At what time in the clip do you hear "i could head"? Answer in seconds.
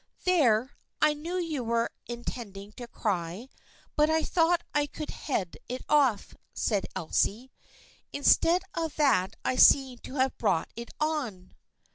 4.73-5.57